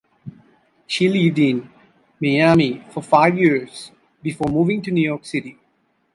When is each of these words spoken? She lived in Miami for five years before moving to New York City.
She 0.87 1.07
lived 1.07 1.37
in 1.37 1.69
Miami 2.19 2.83
for 2.89 3.03
five 3.03 3.37
years 3.37 3.91
before 4.23 4.49
moving 4.49 4.81
to 4.81 4.89
New 4.91 5.03
York 5.07 5.27
City. 5.27 5.59